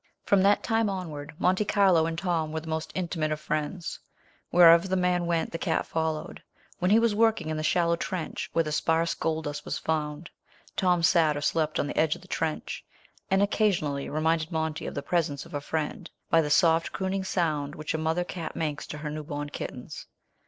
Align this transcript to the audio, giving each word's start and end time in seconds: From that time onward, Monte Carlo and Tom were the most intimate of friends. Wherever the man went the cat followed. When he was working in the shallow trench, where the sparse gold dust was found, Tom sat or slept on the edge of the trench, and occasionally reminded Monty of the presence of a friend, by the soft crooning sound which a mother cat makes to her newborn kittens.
From 0.23 0.41
that 0.41 0.63
time 0.63 0.89
onward, 0.89 1.35
Monte 1.37 1.63
Carlo 1.63 2.07
and 2.07 2.17
Tom 2.17 2.51
were 2.51 2.59
the 2.61 2.67
most 2.67 2.91
intimate 2.95 3.31
of 3.31 3.39
friends. 3.39 3.99
Wherever 4.49 4.87
the 4.87 4.95
man 4.95 5.27
went 5.27 5.51
the 5.51 5.59
cat 5.59 5.85
followed. 5.85 6.41
When 6.79 6.89
he 6.89 6.97
was 6.97 7.13
working 7.13 7.49
in 7.49 7.57
the 7.57 7.61
shallow 7.61 7.95
trench, 7.95 8.49
where 8.51 8.63
the 8.63 8.71
sparse 8.71 9.13
gold 9.13 9.43
dust 9.43 9.63
was 9.63 9.77
found, 9.77 10.31
Tom 10.75 11.03
sat 11.03 11.37
or 11.37 11.41
slept 11.41 11.79
on 11.79 11.85
the 11.85 11.95
edge 11.99 12.15
of 12.15 12.23
the 12.23 12.27
trench, 12.27 12.83
and 13.29 13.43
occasionally 13.43 14.09
reminded 14.09 14.51
Monty 14.51 14.87
of 14.87 14.95
the 14.95 15.03
presence 15.03 15.45
of 15.45 15.53
a 15.53 15.61
friend, 15.61 16.09
by 16.31 16.41
the 16.41 16.49
soft 16.49 16.91
crooning 16.91 17.23
sound 17.23 17.75
which 17.75 17.93
a 17.93 17.99
mother 17.99 18.23
cat 18.23 18.55
makes 18.55 18.87
to 18.87 18.97
her 18.97 19.11
newborn 19.11 19.49
kittens. 19.51 20.07